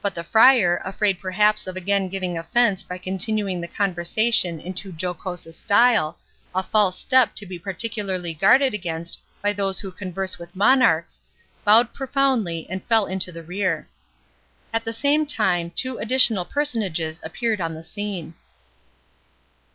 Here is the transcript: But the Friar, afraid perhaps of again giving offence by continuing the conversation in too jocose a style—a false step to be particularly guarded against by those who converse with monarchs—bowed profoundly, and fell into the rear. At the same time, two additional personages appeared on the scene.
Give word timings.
But 0.00 0.14
the 0.14 0.24
Friar, 0.24 0.80
afraid 0.82 1.20
perhaps 1.20 1.66
of 1.66 1.76
again 1.76 2.08
giving 2.08 2.38
offence 2.38 2.82
by 2.82 2.96
continuing 2.96 3.60
the 3.60 3.68
conversation 3.68 4.58
in 4.58 4.72
too 4.72 4.96
jocose 4.98 5.44
a 5.44 5.52
style—a 5.52 6.62
false 6.62 6.98
step 6.98 7.34
to 7.34 7.44
be 7.44 7.58
particularly 7.58 8.32
guarded 8.32 8.72
against 8.72 9.20
by 9.42 9.52
those 9.52 9.80
who 9.80 9.92
converse 9.92 10.38
with 10.38 10.56
monarchs—bowed 10.56 11.92
profoundly, 11.92 12.66
and 12.70 12.82
fell 12.84 13.04
into 13.04 13.30
the 13.30 13.42
rear. 13.42 13.90
At 14.72 14.86
the 14.86 14.94
same 14.94 15.26
time, 15.26 15.70
two 15.72 15.98
additional 15.98 16.46
personages 16.46 17.20
appeared 17.22 17.60
on 17.60 17.74
the 17.74 17.84
scene. 17.84 18.32